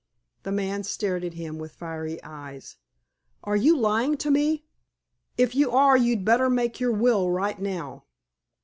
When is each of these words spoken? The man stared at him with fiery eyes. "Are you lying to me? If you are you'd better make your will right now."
The 0.41 0.51
man 0.51 0.83
stared 0.83 1.23
at 1.23 1.35
him 1.35 1.59
with 1.59 1.75
fiery 1.75 2.17
eyes. 2.23 2.77
"Are 3.43 3.55
you 3.55 3.77
lying 3.77 4.17
to 4.17 4.31
me? 4.31 4.65
If 5.37 5.53
you 5.53 5.69
are 5.69 5.95
you'd 5.95 6.25
better 6.25 6.49
make 6.49 6.79
your 6.79 6.91
will 6.91 7.29
right 7.29 7.59
now." 7.61 8.05